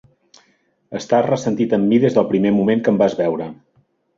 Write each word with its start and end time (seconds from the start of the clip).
Estàs 0.99 1.27
ressentit 1.27 1.77
amb 1.79 1.91
mi 1.91 2.01
des 2.07 2.17
del 2.17 2.27
primer 2.33 2.55
moment 2.59 2.85
que 2.89 2.95
em 2.97 2.99
vas 3.03 3.17
veure. 3.25 3.53